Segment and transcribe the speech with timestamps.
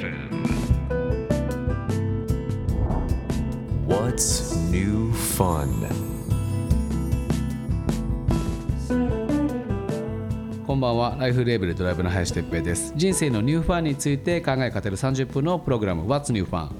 [0.00, 0.46] FM.
[3.86, 5.68] What's new fun?
[10.66, 16.70] こんばんはライフレーベルドライブの林哲平です人生のニューファンについて考え語る30分のプログラム What's New Fun?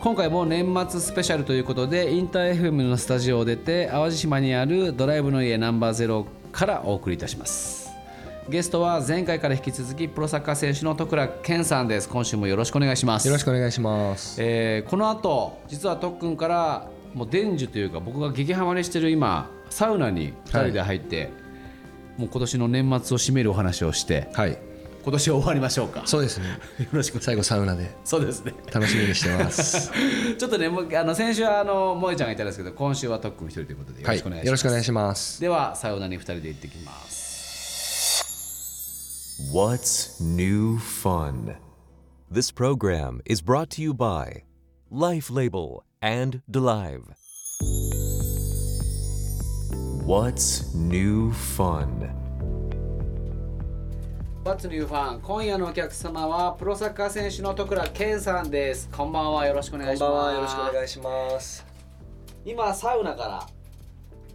[0.00, 7.85] 今回も年末スペシャルということでインター FM のスタジオを出て淡路島にあるドライブの家ナンバーゼロからお送りいたします
[8.48, 14.40] ゲストは前回から引き続きプロサッカー選手の徳倉健さんです今週もよろしくお願いしますよろしくお願いします。
[14.40, 21.30] えーこの後実は特訓からもう伝授というか僕が激ハマりしてる今サウナに2人で入って、
[22.18, 24.56] もう今年の年末を締めるお話をしてはい。
[25.02, 26.46] 今年は終わりましょうかそうですね。
[26.78, 29.90] よろしく最後サウナでそうですね楽しみにしてます。
[30.38, 34.18] ちょっとねもうあの先週はあの萌ちゃんがいたんですけど今週は特訓一人ということでよろはい。
[34.18, 35.40] しくお願いします、よろしくお願いします。
[35.40, 37.25] ではサウナに2 人で行ってきます
[39.45, 41.55] What's new fun?
[42.31, 44.45] This program is brought to you by
[44.89, 47.03] Life Label and Delive.
[50.03, 52.09] What's new fun?
[54.43, 61.63] What's New Fun 今夜のお客様はプロサッカー選手の徳倉健さんですこんばんはよろしくお願いしますいします。
[62.43, 63.47] 今サウナから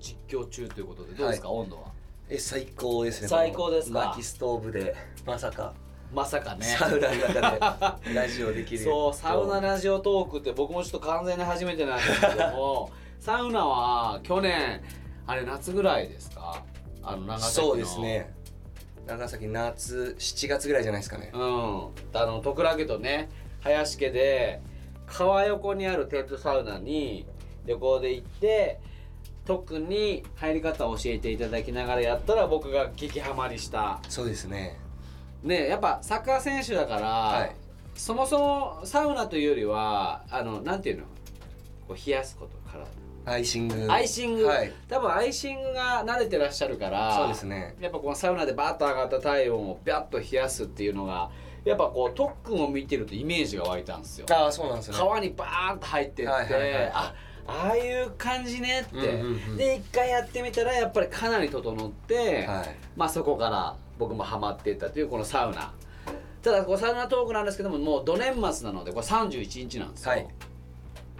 [0.00, 1.89] 実況中ということでどうですか、温度は
[2.33, 3.27] え最高ですね。
[3.27, 3.99] 最高ですか？
[4.07, 5.73] 薪ストーブでまさか
[6.13, 8.83] まさかねサウナの中で ラジオできる。
[8.83, 14.81] そうサウナラジオトークって僕もちょっと完全に初めてなんですけどもサウナは去年
[15.27, 16.63] あれ夏ぐらいですか？
[17.03, 18.33] あの長崎のそうですね。
[19.05, 21.31] 長崎夏7月ぐらいじゃないですかね。
[21.33, 21.41] うん
[22.13, 23.29] あの徳良家とね
[23.61, 24.61] 林家で
[25.05, 27.25] 川横にあるテントサウナに
[27.65, 28.79] 旅行で行って
[29.51, 34.77] 特に入り方を教えていただきながらやったら僕が激ハマりしたそうですね。
[35.43, 37.55] ねやっぱサッカー選手だから、はい
[37.93, 41.03] そもそもサウナというよりはあのなんていうの？
[41.85, 43.91] こう冷やすことからアイシング。
[43.91, 44.71] アイシング、はい。
[44.87, 47.75] 多分アイシングが慣れてらっしゃるからそうですね。
[47.81, 51.29] やっぱこのサウナでバーッと上がった体温をビャッと冷やすっていうのが
[51.65, 54.97] やっぱこう特訓を見てるとイメージが湧いたんですよああそうなんですね。
[54.97, 57.13] 川にバーンと入ってって、はいはいはいはいあ
[57.51, 59.57] ああいう感じねって、うんうんうん。
[59.57, 62.75] で一回やってみたらやっぱりかなり整って、はい。
[62.95, 65.73] まあそこから僕もハマっていったというこのサウナ。
[66.41, 70.27] ただこうサウナトークなんですけどももう土年末なのでこれ31日なんですよ、はい。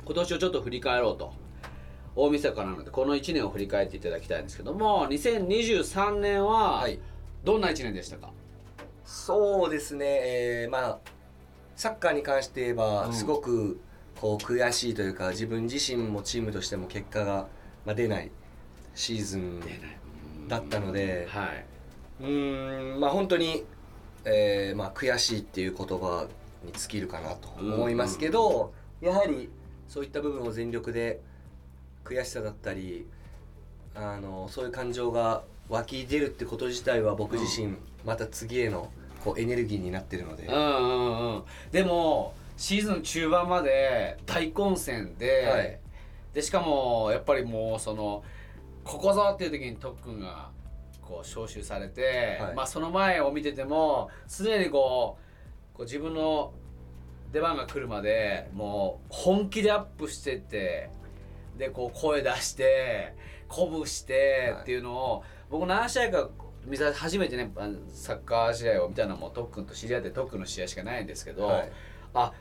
[0.03, 1.33] 今年をちょっと振り返ろうと。
[2.15, 6.99] 大晦日なのでこの1年を振り返っていただきたいんですけども2023年ははい。
[7.43, 8.31] どんな1年でしたか、
[9.05, 10.97] そうですね、えーまあ
[11.75, 13.13] サッカーに関して言えば、うん。
[13.13, 13.79] すごく
[14.19, 17.47] こう悔しいというか自分自身もチームとしても結果が、
[17.85, 18.31] まあ、出ない
[18.93, 19.61] シーズン
[20.47, 21.65] だったのではい。
[22.21, 23.63] うーんまあ本当に、
[24.25, 26.27] えーまあ、悔しいっていう言葉
[26.63, 29.49] に尽きるかなと思いますけど、やはり
[29.87, 31.19] そういった部分を全力で
[32.05, 33.07] 悔しさだったり
[33.95, 38.91] あのそういう感情が湧き出るってこと自体は僕自身、また次への
[39.23, 41.43] こうエネルギーになってるので、うんうんうん。
[41.71, 45.79] でもシーズン中盤まで大混戦で、はい。
[46.31, 48.23] でしかもやっぱりもうその
[48.83, 50.51] ここぞっていう時に特訓が
[51.01, 52.55] こう招集されて、はい。
[52.55, 55.17] まあその前を見てても常にこ
[55.73, 56.53] うこう自分の
[57.33, 60.91] 出番が来るまでもう本気でアップしてって
[61.57, 63.15] でこう声出して
[63.49, 66.29] 鼓舞してっていうのを、僕何試合か
[66.67, 67.51] 見さ初めてね
[67.91, 71.71] サッカー試合を見たのも特訓と知り合って特訓の試合しかないんですけど、はい。
[72.13, 72.31] あ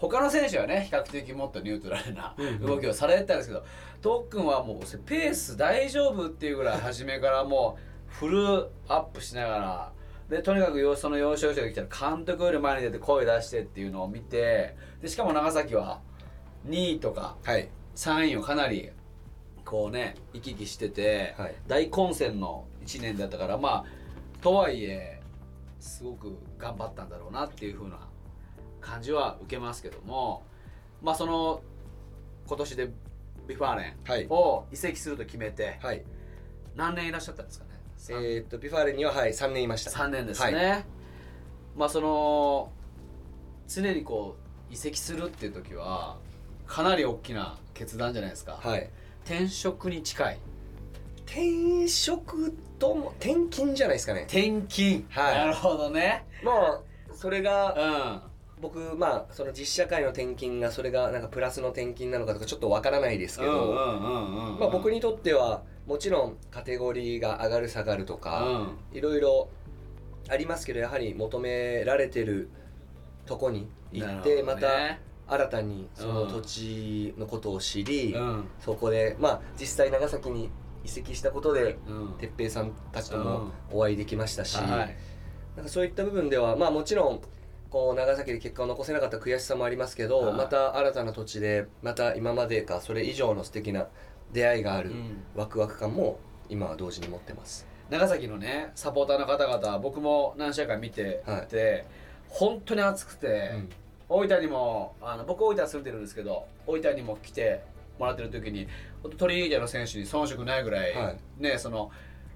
[0.00, 2.60] 他の選手はね比較的もっとニュートラルなうんうん。
[2.66, 3.64] 動きをされてたんですけど、
[4.00, 9.92] 特訓はもうペース大丈夫っていうぐらい初めからもうフルアップしながら
[10.30, 16.00] でとにかくよその要所要所が来たら監督より前に出て声出してっていうのを見てでしかも長崎は
[16.68, 17.68] 2位とかはい。
[17.96, 18.90] 3位をかなり
[19.64, 21.54] こうね行き来してて、はい。
[21.66, 25.20] 大混戦の1年だったからまあとはいえ
[25.78, 27.98] すごく頑張ったんだろうなっていう風な
[28.80, 30.42] 感じは受けますけども
[31.02, 31.62] まあその
[32.46, 32.90] 今年で
[33.46, 34.26] ビファーレはい。
[34.26, 36.02] ンを移籍すると決めてはい。
[36.76, 37.70] 何年いらっしゃったんですかね？
[38.10, 39.90] えーっとビファーレンには、はい、3年いました。
[39.90, 40.84] 3年ですね、はい。
[41.76, 42.70] まあその
[43.68, 44.36] 常にこ
[44.70, 46.16] う移籍するっていう時は
[46.66, 48.88] かなり大きな決断じゃないですか、はい。
[49.24, 50.38] 転職に近い。
[51.26, 54.22] 転職とも転勤じゃないですかね。
[54.22, 55.34] 転勤、はい。
[55.36, 56.24] なるほどね。
[56.42, 56.80] まあ
[57.12, 58.29] それがうん
[58.60, 63.72] 僕まあその実社会の転勤がそれがなんかプラスの転勤なのかとかちょっとわからないですけど、
[64.60, 69.48] まあ、僕にとってはもちろんカテゴリーが上がる下がるとか、いろいろ
[70.28, 72.50] ありますけどやはり求められてる
[73.26, 78.44] とこに行って、また新たにその土地のことを知り、うん。
[78.58, 80.50] そこでまあ実際長崎に
[80.84, 82.14] 移籍したことでうん。
[82.18, 84.96] 哲平さんたちともお会いできましたし、はい。
[85.56, 87.20] なんかそういった部分ではまあもちろん
[87.70, 90.34] こう長崎で結果を残せなかった悔しさもありますけど、はい。
[90.34, 93.86] また新たな土地でまた今までかそれ以上の素敵な
[94.32, 95.22] 出会いがあるうん。
[95.36, 96.18] ワクワク感も
[96.48, 97.66] 今は同時に持ってます。
[97.88, 101.46] 長崎のねサポーターの方々僕も何試合か見てはい。
[101.46, 101.86] て、
[102.28, 103.68] 本当に熱くて、うん。
[104.08, 107.62] 大分にもあの僕大分住んでるんですけど大分にも来て
[108.00, 108.66] もらってる時に
[109.04, 111.18] 本当トリニーダの選手に遜色ないぐらい、はい。
[111.38, 111.92] ねその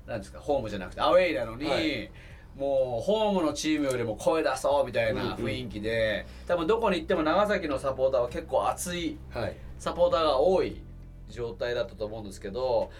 [0.06, 2.10] なんですかホームじゃなくてアウェイなのに、はい
[2.56, 9.56] もうホームのチームよりも声出そうみたいな雰囲気で、多分どこに行っても長崎のサポーターは結構熱いはい。
[9.78, 10.80] サポーターが多い
[11.28, 12.90] 状態だったと思うんですけど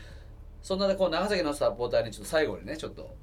[0.61, 3.15] そんなこう長崎のサポーターにちょっと最後にねちょっと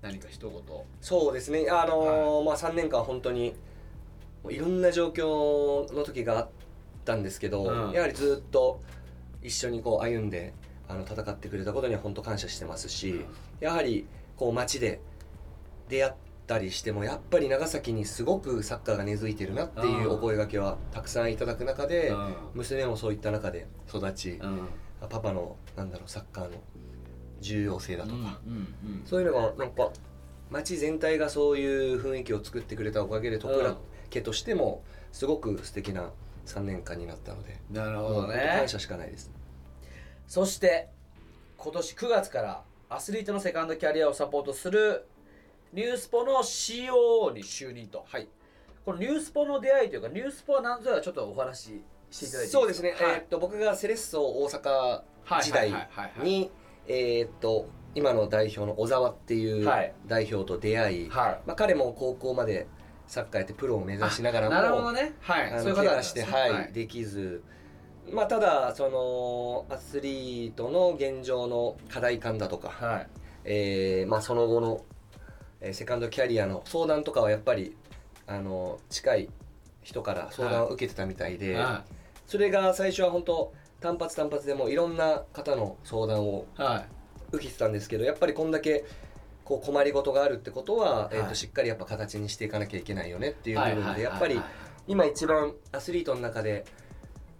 [0.00, 0.62] 何か一言。
[1.00, 1.66] そうですね。
[1.70, 3.54] あのーまあ3年間本当に
[4.48, 6.48] いろんな状況の時があっ
[7.04, 7.92] たんですけど、うん。
[7.92, 8.80] やはりずっと
[9.42, 10.54] 一緒にこう歩んで
[10.88, 13.24] あの戦ってくれたことには本当感謝してますし、
[13.60, 14.06] やはり
[14.36, 15.00] こう街で
[15.88, 16.12] 出会っ
[16.46, 22.34] たりしてもやっぱり長崎にすごくサッカーが根付いてるなっていうお声掛けはたくさんいただく中で、うん。
[22.54, 24.68] 娘もそういった中で育ち、うん。
[25.08, 26.58] パパのなんだろうサッカーの
[27.40, 28.40] 重要性だとか、
[29.04, 29.90] そういうのがなんか
[30.50, 33.76] 街全体がそういう雰囲気を作ってくれたおかげで徳良
[34.10, 34.82] 家としても
[35.12, 36.10] すごく素敵な
[36.46, 38.54] 3年間になったので、なるほどね。
[38.56, 39.30] 感謝しかないです。
[40.26, 40.88] そして
[41.56, 45.06] 今年9月からアスリートのセカンドキャリアをサポートする
[45.72, 48.28] ニュースポの COO に就任と、はい、
[48.84, 52.98] このニュースポの出会いというかニュースポは何ぞやちょっとお話ししていただいてそうですね、はい。
[53.00, 55.02] えーっと僕がセレッソ大阪
[55.42, 55.72] 時代
[56.22, 56.50] に
[56.86, 59.92] えーっと今の代表の小沢っていうはい。
[60.06, 61.40] 代表と出会い、はい。
[61.46, 62.66] まあ、彼も高校まで
[63.06, 65.14] サッカーやってプロを目指しながらもなるほどね。
[65.20, 65.52] はい。
[65.52, 66.72] あそういう方して、ねはい。
[66.72, 67.42] できず、
[68.12, 73.08] まあ、ただそのアスリートの現状の課題感だとか、はい。
[73.44, 74.84] えーまあ、その後の、
[75.60, 77.76] えーセカンドキャリアの相談とかはやっぱり
[78.26, 79.28] あの近い
[79.82, 81.84] 人から相談を受けてたみたいで、は
[82.26, 86.98] それが最初は本当単発単発でもいろんな方の相談をいはい。
[87.30, 88.84] 受けてたんですけどやっぱりこんだけ
[89.44, 94.40] こう困りごとがあるってことは、えーはいとしっかりやっぱ形にしていかなきゃいけないよねっていう部分はいはいはいでやっぱり
[94.86, 96.64] 今一番アスリートの中で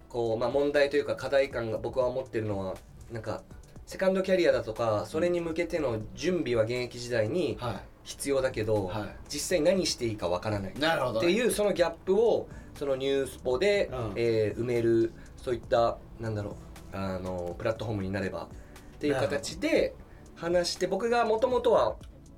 [0.09, 2.75] こう、まあ、問題というか課題感が僕は思ってるのは
[3.12, 3.43] なんか
[3.87, 9.03] セカンドキャリアだとかそれに向けての準備は現役時代には必要だけど、はい。
[9.29, 10.73] 実際何していいかわからない。
[10.75, 14.13] いなるほどっていうそのギャップをそのニュースポで、うん。
[14.17, 16.57] えー埋めるそういったなんだろ
[16.93, 19.95] うあのプラットフォームになればっていう形で
[20.37, 21.97] 話して僕がもともとは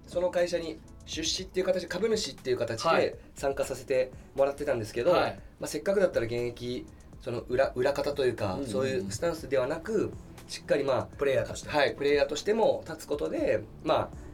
[0.08, 3.02] その会社に出資っていう形株主っていう形はい。
[3.02, 5.40] で参加させてもらってたんですけど、はい。
[5.60, 6.84] まあ、せっかくだったら現役
[7.20, 8.66] その裏裏方というか、うんうんうん。
[8.68, 10.12] そういうスタンスではなく
[10.48, 11.68] しっかりまあプレイヤーとして。
[11.68, 14.29] はい、プレイヤーとしても立つことで、まあ、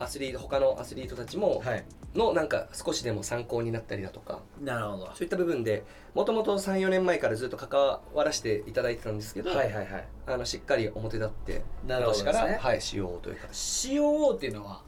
[0.00, 1.84] アスリート他のアスリートたちもはい。
[2.12, 5.06] のなんか少しでも参考になったりだとかなるほど。
[5.14, 10.08] そういった部分でもともと34年前からずっと関わらせていただいてたんですけど、はいはいはい。
[10.26, 13.52] あのしっかり表立ってなる今年から、ねはい、しようという形、
[13.90, 14.82] COO っていうのは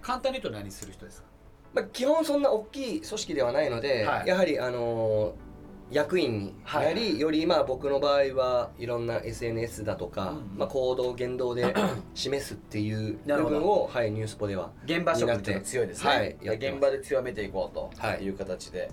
[0.00, 1.26] 簡単に言うと何する人ですか？
[1.74, 4.26] まあ、基本そんな大きい組織ではないので、はい。
[4.26, 5.51] やはり、あのー
[5.92, 7.20] 役員になり、はい。
[7.20, 10.58] よりまあ僕の場合はいろんな SNS だとか、うんうん。
[10.58, 11.74] まあ、行動言動で
[12.14, 15.86] 示すっていう部分を、はい、ニュースポでは現場職って強い。
[15.86, 18.22] ですね、はい現場で強めていこうとはい。
[18.22, 18.90] いう形で、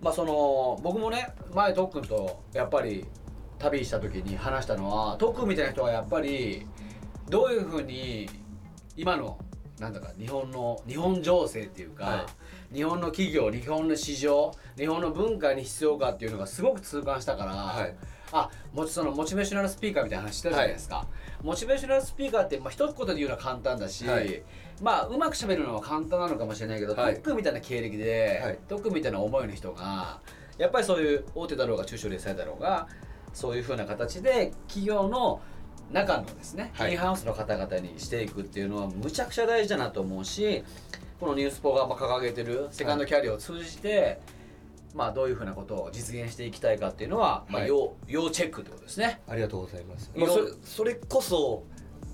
[0.00, 3.06] まあその僕もね前とっくんとやっぱり
[3.58, 6.66] 旅した時に話したのはとっくんみたいな人はやっぱり
[7.28, 8.28] どういうふうに
[8.96, 9.38] 今の
[9.80, 12.26] なんだか日本の日本情勢っていうか、は
[12.72, 17.96] 日本の企業日本の市場日本の文化に必要かっていうのがすごく痛感したから、はい。
[18.32, 21.06] あもちそのモチベーショナルスピーカーみたいな話してたじゃないですか、
[21.42, 24.42] モチベーショナルスピーカーって、まあ、一言で言うのは簡単だし、はい。
[24.82, 27.20] まあうまく喋るのは簡単なのかもしれないけど、はい。
[27.34, 28.92] みたいな経歴で、はい。
[28.92, 30.20] みたいな思いの人が
[30.58, 32.86] やっぱりそういう大手だろうが中小零細だろうが
[33.32, 35.40] そういうふうな形で企業の
[35.92, 36.92] 中のですね、はい。
[36.92, 40.64] インハウスの方々にしていくっていうのはむちゃくちゃ大事だなと思うし
[41.18, 44.20] このニュースポがまあ掲げてるセカンドキャリアを通じて、
[44.94, 47.68] まあ、どういうふうなことを実現していきたいかっていうのは、まあ、はい。
[47.68, 49.20] 要要チェックってことですね。
[49.28, 50.10] ありがとうございます。
[50.14, 51.64] いろもうそれそれこそ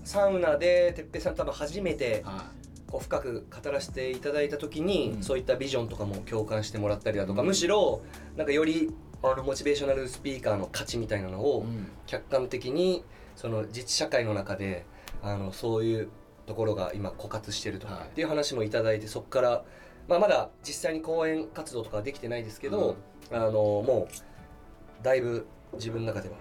[0.04, 2.50] サウナで哲平さん多分初めては
[2.88, 5.23] こう深く語らせていただいた時に、うん。
[5.23, 7.49] そういったビジョンとかも共感してもらったりだとか、うん。
[7.49, 8.02] むしろ
[8.37, 8.90] なんかより
[9.23, 11.88] あのモチベーショナルスピーカーの価値みたいなのいをうん。
[12.06, 13.04] 客観的に
[13.37, 14.85] その自治社会の中で
[15.23, 16.09] あのそういう
[16.47, 18.09] ところが今枯渇してると、はい。
[18.09, 19.64] っていう話もいただいてそこから
[20.09, 22.97] まあ、まだ実際に講演活動とかはできてないですけど、
[23.33, 26.37] あのもうだいぶ自分の中では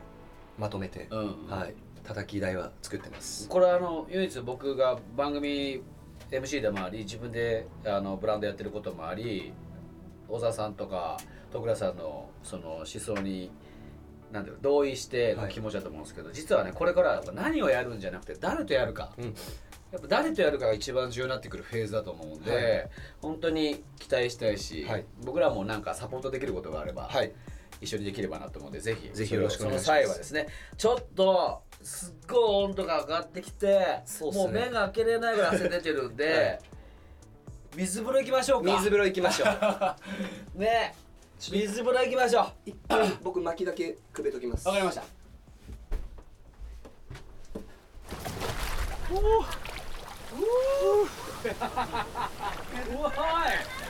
[0.57, 1.49] まとめて、うんうん。
[1.49, 1.73] はい、
[2.03, 3.49] 叩き台は作ってます。
[3.49, 5.81] これあの唯一僕が番組
[6.31, 9.53] MC でもあり自分であのブランドやってることもあり
[10.27, 11.17] 小沢さんとか
[11.51, 13.51] 徳倉さんのその思想に
[14.31, 19.25] なんだろう同意しての気持ちだと思うんですけど、実はねこれからは何をやるんじゃなくて誰とやるか、うん。
[19.91, 22.89] やっぱ誰とやるかが一番重要になってくるフェーズだと思うんで、はい。
[23.21, 25.05] 本当に期待したいし、はい。
[25.23, 27.31] 僕らもなんかサポートできることがあれば、はい、
[27.79, 29.09] 一緒にできればなと思うのでぜひ。
[29.13, 29.85] ぜひよろしくお願いします。
[29.85, 34.03] その際はですねちょっとすっごい温度が上がってきてね。
[34.33, 36.59] もう目が開けれないぐらい汗出てるんで、
[37.75, 38.71] 水風呂行きましょうか。
[38.71, 39.49] 水風呂行きましょう。
[40.59, 40.95] ね
[41.51, 42.69] 水風呂行きましょう。
[42.69, 44.67] 一 旦僕巻きだけくべときます。
[44.67, 45.03] わかりました。
[49.11, 49.43] おお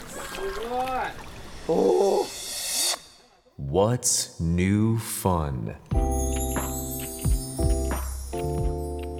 [0.07, 0.87] すごい
[1.67, 1.73] お
[2.21, 2.25] お。
[3.57, 5.75] What's new fun?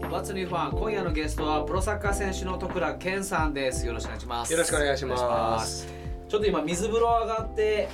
[0.10, 0.72] What's New Fun?
[0.72, 3.86] 今夜のゲストはプロサッカー選手の徳倉健さんです。
[3.86, 4.51] よろしくお願いします。
[4.51, 5.88] よろしくお願いします。
[6.27, 7.88] ちょっと今水風呂上がって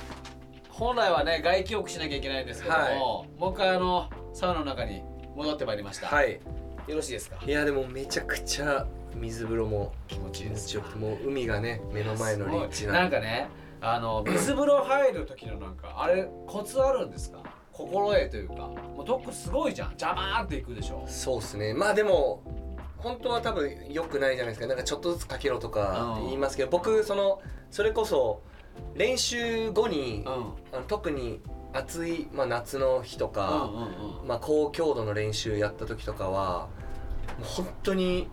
[0.82, 2.98] 本来はね外気浴しなきゃいけないんですけども、はい。
[2.98, 5.02] もう一回あのサウナの中に
[5.36, 6.40] 戻ってまいりました、はい。
[6.88, 7.36] よろしいですか？
[7.46, 10.82] いやでもめちゃくちゃ水風呂も気持ちいいですよ。
[10.82, 12.92] くてもう海がね目の前の立地な。
[12.92, 13.48] んでなんかね
[13.80, 17.38] あの 水風呂入る時のなんかあれコツあるんですか？
[17.72, 18.54] 心得というか。
[18.54, 19.96] もうどっかすごいじゃん。
[19.96, 21.04] ジャバーンっていくでしょ。
[21.06, 21.74] そうですね。
[21.74, 22.42] まあでも
[22.98, 24.66] 本当は多分良くないじゃないですか。
[24.66, 28.42] なんかちょっとずつかけろとかうん言いますけど僕そのそれこそ
[28.94, 30.32] 練習後に、うん。
[30.72, 31.40] あの特に
[31.72, 33.70] 暑い、まあ、夏の日とうんか、
[34.26, 36.68] まあ、高強度の練習やった時とかは
[37.38, 38.28] もう本当に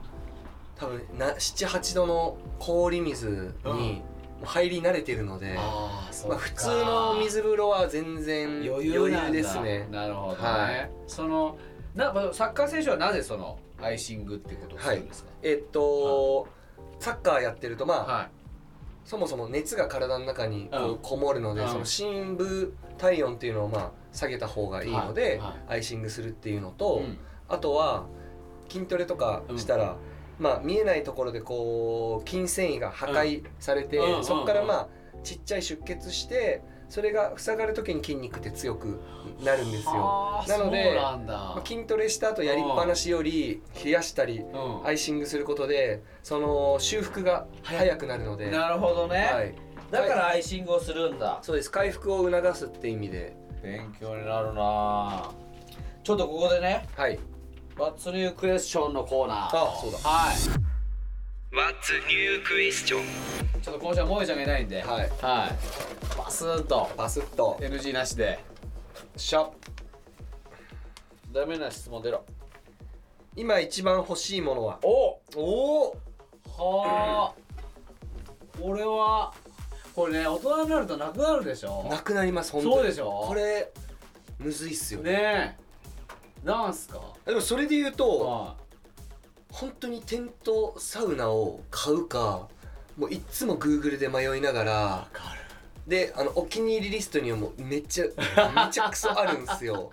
[0.76, 3.78] 多分な78度の氷水うん。
[3.78, 4.02] に
[4.44, 9.86] 入り慣れてるので、あまあ、普通の水風呂は全然余裕ですね。
[9.92, 10.92] なるほどね、はい。
[11.08, 11.58] その
[11.94, 16.48] なまあサッカー選手はなぜそのアイシングってことをするんですか、えっと、
[17.00, 18.39] サッカーやってるとまあ、はい
[19.10, 20.92] そもそも熱が体の中にこうん。
[20.92, 21.68] うこもるので、うん。
[21.68, 25.38] その深部体温っていうのをまあ下げた方がいいので、はい。
[25.40, 25.54] はい。
[25.70, 27.18] アイシングするっていうのと、うん。
[27.48, 28.06] あとは
[28.70, 29.98] 筋トレとかしたら、
[30.38, 34.24] まあ見えないところでこう筋繊維が破壊されて、うん。
[34.24, 34.88] そこからまあ
[35.24, 39.00] ちっちゃい出血してそれが塞がる時に筋肉って強く
[39.44, 40.44] なるんですよ。
[40.48, 44.86] なのでまあ筋トレした後やりっぱなしより冷やしたりうん。
[44.86, 49.56] アイシングすることでその修復が早くなるので、なるほどね、はい、
[49.92, 51.40] だからアイシングをするんだ。
[51.42, 51.72] そうです。
[51.72, 53.36] 回復を促すって意味で。
[53.62, 55.32] 勉強になるな。
[56.04, 56.88] ちょっとここでね。
[56.96, 57.20] はい
[57.78, 59.58] 「What's New Question」のコーナー。
[59.58, 59.98] あそうだ。
[60.00, 60.69] はい
[61.70, 63.04] What's new question?
[63.62, 64.82] ちょっと今週は萌えちゃんがいないんで。
[64.82, 65.10] はい。
[65.22, 66.18] はい。
[66.18, 66.90] バスーンと。
[66.98, 67.60] バスッと。
[67.62, 68.40] NG なしで。
[69.16, 69.50] シャッ。
[71.32, 72.26] ダメな質問出ろ。
[73.36, 74.80] 今一番欲しいものは？
[74.84, 75.20] お！
[75.36, 75.94] お
[76.58, 78.60] おはあ。
[78.60, 79.32] これは
[79.94, 81.88] これね大人になるとなくなるでしょ。
[81.88, 82.76] なくなります本当に。
[82.78, 83.26] そうでしょ。
[83.28, 83.72] これ
[84.40, 85.12] むずいっすよね。
[85.12, 85.58] ね
[86.44, 86.48] え。
[86.48, 87.00] なんすか？
[87.28, 88.56] でもそれで言うとは
[89.52, 92.48] 本当にテントサウナを買うか
[92.98, 95.08] もういっつもグーグルで迷いながら
[95.88, 98.06] であのお気に入りリストにはもうめっちゃ
[98.66, 99.92] めちゃくそあるんですよ。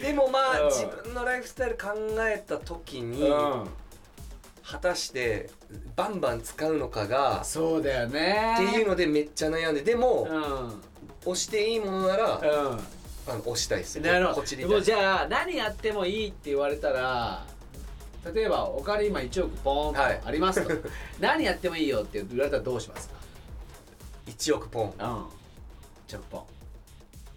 [0.00, 0.70] でもまあ、うん。
[0.70, 3.68] 自分のライフスタイル考えた時いに、うん。
[4.64, 5.50] 果たして
[5.94, 8.54] バンバン使うのかがそうだよね。
[8.56, 10.82] っていうのでめっちゃ悩んででも、うん。
[11.26, 12.80] 押していいものなら、う
[13.26, 17.46] あの押したいですんなるほこっちでどじゃあ何やってもいいって言われたら
[18.32, 20.20] 例えばお金今1億ポーンとはい。
[20.24, 20.88] ありますと、
[21.20, 23.14] 何やってもいいよって言われたらどうしますか
[24.26, 24.94] ？1億ポン。
[24.98, 25.26] うん。
[26.08, 26.46] 1億ポ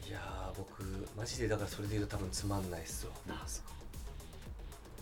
[0.07, 0.83] いやー僕
[1.17, 3.69] マジでだからそれで言うと多分つまんないっすよンなんすか？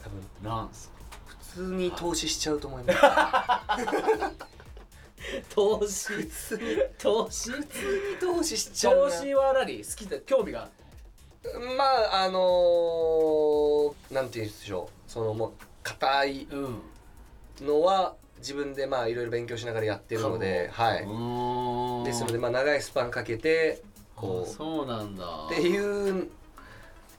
[0.04, 0.22] 多分。
[0.44, 0.96] なんすか？
[1.40, 3.00] 普通に投資しちゃうと思います。
[5.54, 6.14] 投資？
[6.14, 6.64] 普通に。
[6.98, 7.52] 投資？
[7.52, 7.72] 普通
[8.12, 9.16] に投資しちゃうな。
[9.16, 9.84] 投資は何？
[9.86, 10.72] 好きだ興味がある
[11.78, 15.12] まああのー、なんて言うんでしょう。
[15.12, 15.54] そのもう
[15.86, 16.82] 硬いうん
[17.66, 21.04] のは自分でまあいろいろ勉強しながらやってるのではい。
[21.04, 22.04] うん。
[22.04, 23.82] ですのでまあ長いスパンかけて
[24.16, 24.52] こう。
[24.52, 25.24] そうなんだ。
[25.46, 26.28] っていう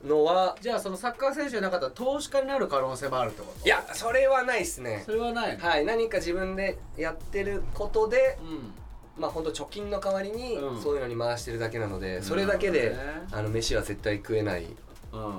[0.04, 3.66] のはじゃあそのサッカー選手じゃなかったら投資家になる可能性もあるってこと？
[3.66, 5.02] いやそれはないですね。
[5.06, 5.66] それはないの？
[5.66, 8.74] はい何か自分でやってることでうん。
[9.18, 10.82] まあ本当貯金の代わりにうん。
[10.82, 12.96] そういうのに回してるだけなので、それだけで、ね
[13.32, 14.66] あの飯は絶対食えない
[15.12, 15.30] うんうんう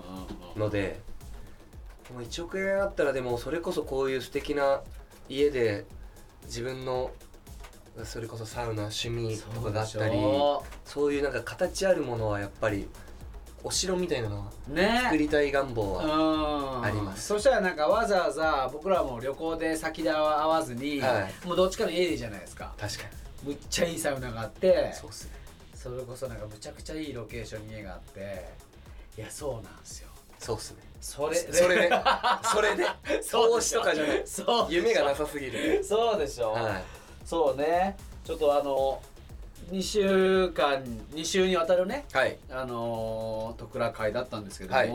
[0.58, 0.60] ん。
[0.60, 1.00] ので
[2.14, 4.82] もう1億円あったらでもそれこそこういう素敵な
[5.30, 5.86] 家で
[6.46, 7.12] 自分の
[8.04, 10.16] それこそサウナ趣味とかがあったり
[10.86, 12.88] そういうなんか形あるものはやっぱり
[13.64, 15.02] お城みたいなのはね。
[15.04, 16.84] 作りたい願望はうん。
[16.86, 17.28] あります。
[17.28, 22.74] そしたらなんかわざわざ僕らも旅行で先で会わずに、はもうどっちかの家でいいじゃないですか。
[22.78, 23.04] 確か
[23.44, 25.32] むっちゃいいサウナがあってにそうっすね。
[25.74, 28.50] それこそなんかむちゃくちゃいいロケーションに家があって
[29.18, 30.10] いやそうなんですよ。
[30.40, 31.92] そうっすねそれそれで。
[32.44, 32.86] それで。
[33.32, 34.22] 投資とかじゃない。
[34.26, 35.82] そう夢がなさすぎる。
[35.82, 36.84] そうでしょ、はい。
[37.26, 37.96] そうね。
[38.26, 39.02] ちょっとあの
[39.72, 40.84] 2週間
[41.14, 42.38] 2週にわたるねはい。
[42.52, 44.92] あのー、徳倉会だったんですけども、はい。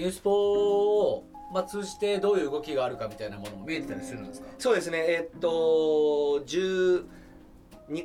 [0.00, 4.48] ニュースポを、まあ、通じてどういう動きがあるかみたいなものも見えてたりするんですか？
[4.58, 4.98] そうですね。
[5.06, 5.48] えっと
[6.46, 7.04] 12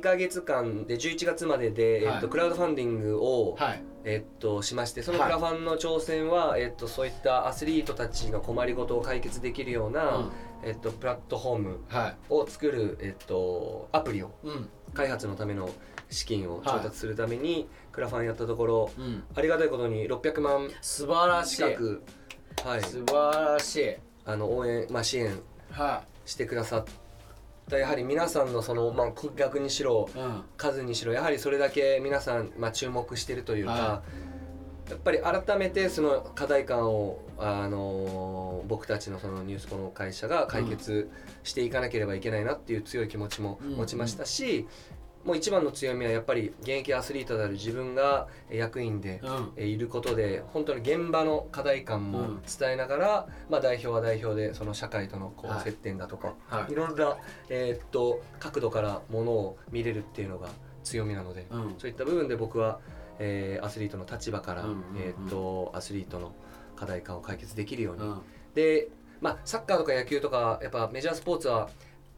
[0.00, 5.28] ヶ月間で11月までで、はいえっと、クラウドファンディングを、はいえっと、しましてそのはい。
[5.28, 10.30] クラファンの挑戦は、えっと、そういったアスリートたちの困りごとを解決できるような、うん。
[10.62, 14.68] えっと、プラットフォームはを作る、えっと、アプリをいうん。
[14.94, 15.68] 開発のための
[16.08, 19.24] 資金を調達するために、クラファンやったところうん。
[19.34, 21.62] ありがたいことに600万素晴らしい。
[21.64, 23.96] はい、素晴らしい。
[24.24, 25.40] あの応援、まあ、支援
[25.72, 27.05] はしてくださった
[27.70, 30.42] やはり皆さんのその、まあ、金額にしろいうん。
[30.56, 34.02] 数にしろやはりそれだけ皆さん、まあ、注目してるというか、は
[34.88, 41.08] やっぱり改めてその課題感を、あのー僕たちのそのニュースコの会社が解決
[41.44, 43.72] していかなければいけないなっていう強い気持ちもうん。
[43.74, 44.66] 持ちましたし、
[45.26, 49.20] もう一番の強みはやっぱり現役アスリートである自分が役員で
[49.56, 52.42] いることで本当に現場の課題感もうん。
[52.58, 55.58] 伝えながら、まあ、代表は代表でその社会とのこはい。
[55.58, 56.72] う接点だとか、はい。
[56.72, 57.16] い、ろんな、
[57.50, 60.48] えーっと角度からものを見れるっていうのが
[60.84, 61.74] 強みなので、うん。
[61.78, 62.78] そういった部分で僕は、
[63.18, 64.64] えーアスリートの立場から、
[64.96, 66.32] えーっとアスリートの
[66.76, 68.20] 課題感を解決できるように、うん。
[68.54, 68.88] で、
[69.20, 71.68] まあ、サッカーとか野球とかやっぱメジャースポーツは、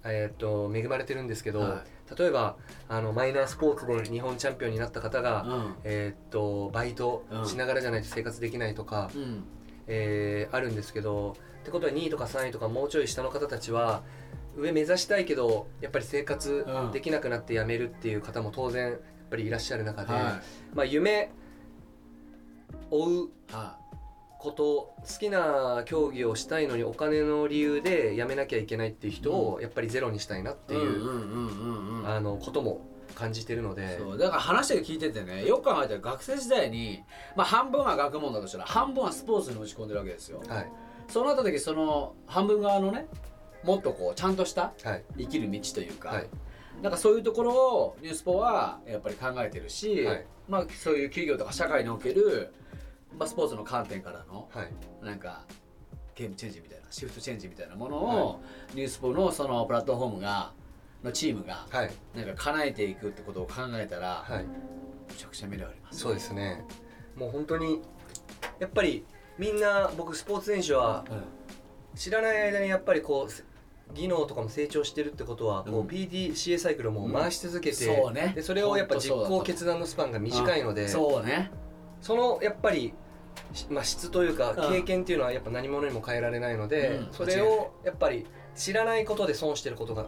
[0.04, 1.84] えーっと恵まれてるんですけど、は
[2.16, 2.56] 例えば
[2.88, 5.75] あのマイナースポーツで日本チャンピオンになった方が、うん。
[5.84, 9.44] えーっとバイトしながらじゃないと生活できないとか、うん。
[9.86, 14.02] えーあるんですけどってことは2位とか3位とかもうちょい下の方たちは
[14.56, 16.92] 上目指したいけどやっぱり生活うん。
[16.92, 20.40] できなくなって辞めるっていう方も当然やっぱりいらっしゃる中で、は
[20.75, 21.30] まあ、夢
[22.90, 23.28] 追うい。
[23.52, 23.78] は
[24.38, 33.98] こと好きな競技をしたいのにお金の理由で辞めなきゃいけないっていう人をやっぱりゼロにしたいなっていいう、あのことも感じてるので。
[33.98, 34.18] そう。
[34.18, 37.02] だから話で聞いててねよく考えたら学生時代に、
[37.34, 40.40] まあ、半分は学問だとしたら半分はスポーツに打ち込んでるわけですよ。
[40.46, 40.72] はい。
[41.08, 43.06] そうなった時その半分側のね
[43.64, 45.04] もっとこうちゃんとしたはい。
[45.18, 46.28] 生きる道というか、はい。
[46.80, 50.26] なんかそういうところをニュースポはやっぱり考えてるし、はい。
[50.48, 52.52] まあ、そういう企業とか社会における、
[53.16, 54.68] まあ、スポーツの観点からのはい。
[55.04, 55.44] なんか
[56.14, 58.40] ゲームチェンジみたいなシフトチェンジみたいなものを、
[58.75, 60.52] ニュースポのそのプラットフォームが
[61.04, 61.90] のチームがはい。
[62.14, 64.44] なんか叶えていくってことを考えたら、はい。
[65.08, 66.00] めちゃくちゃ魅力あります。
[66.00, 66.64] そうですね。
[67.16, 67.80] もう本当に
[68.58, 69.04] やっぱり
[69.38, 71.04] みんな僕スポーツ選手は
[71.94, 73.42] 知らない間にやっぱりこうせ
[73.94, 78.32] 技能とかも成長してるってことはこううん PDCA サイクルも回し続けて、そうね。
[78.34, 81.50] でそれをやっぱ実行決断のスパンが短いので、そうね
[82.00, 82.95] そのやっぱり、
[83.52, 84.73] しまあ、質というかうん。
[84.75, 87.13] 経験っていうのはやっぱ何者にも変えられないので、うん。
[87.13, 90.06] それをやっぱり知らないことで損してることが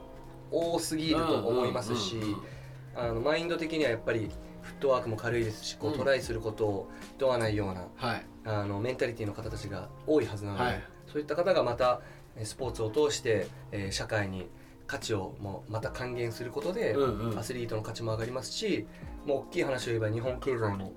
[0.50, 2.20] 多すぎると思いますし、
[2.94, 4.30] あのマインド的にはやっぱり
[4.62, 5.98] フットワークも軽いですしこううん。
[5.98, 8.26] トライすることを厭わないようなはい。
[8.44, 10.82] あのメンタリティの方たちが多いはずなので、はい。
[11.06, 12.00] そういった方がまた
[12.36, 14.48] えースポーツを通して、えー社会に
[14.86, 17.38] 価値をもうまた還元することで、うんうん。
[17.38, 18.86] アスリートの価値も上がりますし
[19.24, 20.92] もう大きい話を言えば日本経済も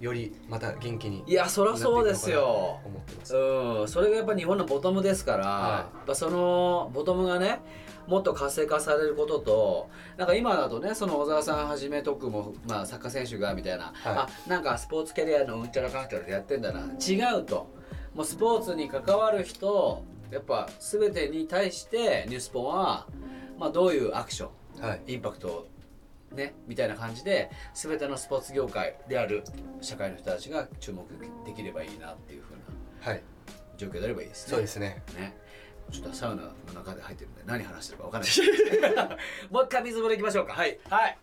[0.00, 2.80] よりまた元気にいやそりゃそうですよ。
[2.84, 3.36] 思ってます。
[3.36, 3.88] うん。
[3.88, 5.70] それがやっぱ日本のボトムですから、はい。
[5.72, 7.60] やっぱそのボトムがね
[8.06, 13.94] もっと活性化されることとなんか今だとねその小沢さんはじめ特も、まあ、サッカー選手がみたいな、はい。
[14.04, 16.80] あなんかスポーツキャリアのうんちゃらかんちゃらでやってんだな。
[17.00, 17.74] 違うと。
[18.14, 23.06] もうスポーツに関わる人やっぱ全てに対してニュースポンは、
[23.58, 25.68] まあ、どういうアクションはい、インパクトを
[26.36, 29.42] ねみたいな感じで全てのスポーツ業界である
[29.80, 31.04] 社会の人たちが注目
[31.44, 32.62] できればいいなっていう風な
[33.00, 33.22] はい、
[33.76, 34.50] 状況であればいいですね。
[34.50, 35.02] そうですね。
[35.16, 35.36] ね。
[35.92, 39.18] ちょっとサウナの中で入ってるんで何話してるか分からない。
[39.50, 40.54] もう一回水風呂行きましょうか。
[40.54, 40.78] はい。
[40.90, 41.18] はい。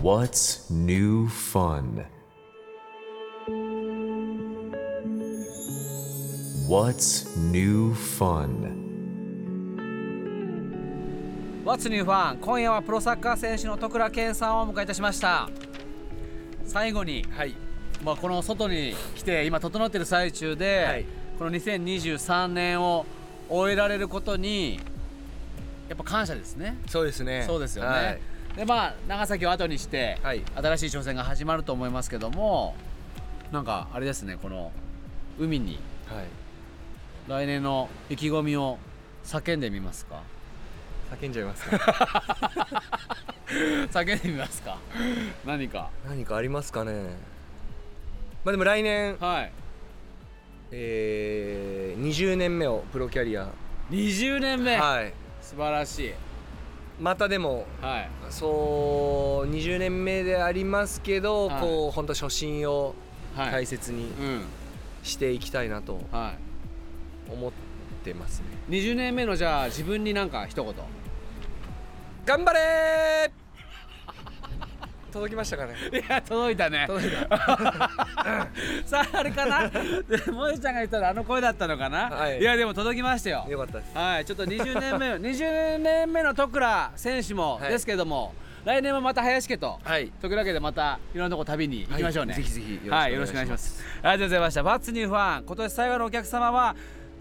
[0.00, 2.06] What's new fun?
[6.66, 8.48] What's new fun?
[11.62, 12.38] What's New Fun?
[12.40, 15.50] 今夜はプロサッカー選手の徳良健さんをお迎えいたしました。
[16.64, 17.54] 最後に、はい、
[18.02, 21.06] まあ、この外に来て今整ってる最中で、はい。
[21.38, 23.04] この2023年を
[23.50, 24.80] 終えられることに
[25.90, 26.78] やっぱ感謝ですね。
[26.86, 27.44] そうですね。
[27.46, 27.88] そうですよね。
[27.90, 28.20] はい。
[28.56, 30.42] でまあ長崎を後にして、はい。
[30.54, 32.74] 新しい挑戦が始まると思いますけども
[33.52, 34.72] なんかあれですねこの
[35.38, 36.43] 海にはい
[37.28, 38.78] 来年の意気込みを
[39.24, 40.22] 叫んでみますか？
[41.20, 41.76] 叫んじゃいますか？
[43.92, 44.78] 叫んでみますか？
[45.46, 45.90] 何か？
[46.06, 46.92] 何かありますかね？
[48.44, 49.52] まあでも来年、はい。
[50.70, 53.48] えー、20年目をプロキャリア。
[53.90, 55.12] 20年目、はい。
[55.40, 56.12] 素晴らしい。
[57.00, 58.10] またでもはい。
[58.30, 61.60] そう20年目でありますけど、はい。
[61.60, 62.94] こう本当初心を
[63.34, 63.50] はい。
[63.50, 64.42] 大切にうん。
[65.02, 66.00] していきたいなと。
[66.12, 66.34] は
[67.30, 67.52] 思っ
[68.04, 68.46] てますね。
[68.76, 70.74] い20年目のじゃあ自分になんか一言。
[72.26, 73.30] 頑張れー！
[75.12, 75.74] 届きましたかね？
[75.92, 76.84] いや届いたね。
[76.88, 77.18] 届いた。
[78.84, 79.68] さああれかな？
[80.08, 82.42] で萌ちゃんが言ったらあの声だったのかな、はい。
[82.42, 83.46] やでも届きましたよ。
[83.48, 83.96] よかったです。
[83.96, 87.70] はいちょっと20年目20年目の戸倉選手もはい。
[87.70, 88.34] ですけども、
[88.64, 90.08] 来年もまた林家とはい。
[90.20, 92.42] というわけでまたいろんなとこ旅に行きましょうね、はい。
[92.42, 93.20] ぜひぜひよろしくおはい、願いします。
[93.20, 93.84] よろしくお願いします。
[93.84, 94.62] ありがとうございました。
[94.64, 96.74] バッツニューファン今年最後のお客様は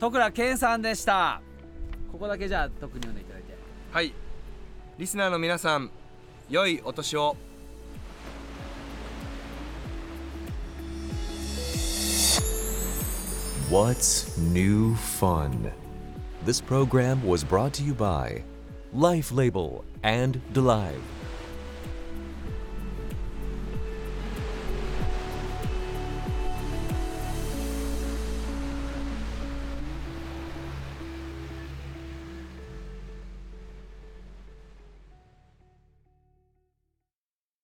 [0.03, 1.41] 戸倉健さんでした
[2.11, 3.55] ここだけじゃあ特に読んでいただいて
[3.89, 4.13] はい
[4.97, 5.89] リスナーの皆さん
[6.49, 7.37] 良いお年を
[13.71, 15.71] What's new fun?
[16.45, 18.43] This program was brought to you by
[18.93, 20.99] Life Label and DeLive.